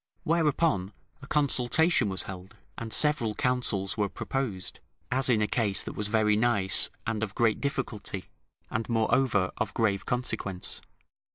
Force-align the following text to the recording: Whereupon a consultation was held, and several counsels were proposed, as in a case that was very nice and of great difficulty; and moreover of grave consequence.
Whereupon 0.23 0.93
a 1.21 1.27
consultation 1.27 2.09
was 2.09 2.23
held, 2.23 2.55
and 2.75 2.91
several 2.91 3.35
counsels 3.35 3.97
were 3.97 4.09
proposed, 4.09 4.79
as 5.11 5.29
in 5.29 5.43
a 5.43 5.47
case 5.47 5.83
that 5.83 5.93
was 5.93 6.07
very 6.07 6.35
nice 6.35 6.89
and 7.05 7.21
of 7.21 7.35
great 7.35 7.61
difficulty; 7.61 8.25
and 8.71 8.89
moreover 8.89 9.51
of 9.57 9.75
grave 9.75 10.07
consequence. 10.07 10.81